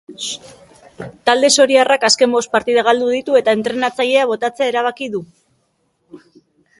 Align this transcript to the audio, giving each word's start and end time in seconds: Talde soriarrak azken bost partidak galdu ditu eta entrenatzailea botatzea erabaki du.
Talde 1.29 1.49
soriarrak 1.57 2.07
azken 2.09 2.33
bost 2.37 2.51
partidak 2.57 2.89
galdu 2.89 3.09
ditu 3.17 3.37
eta 3.41 3.55
entrenatzailea 3.59 4.23
botatzea 4.31 4.71
erabaki 4.73 5.11
du. 5.17 5.25